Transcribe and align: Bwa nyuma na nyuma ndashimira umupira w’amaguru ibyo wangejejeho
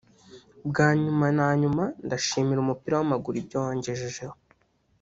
Bwa 0.69 0.87
nyuma 1.03 1.25
na 1.37 1.47
nyuma 1.61 1.83
ndashimira 2.05 2.59
umupira 2.61 2.93
w’amaguru 2.97 3.35
ibyo 3.41 3.57
wangejejeho 3.63 4.35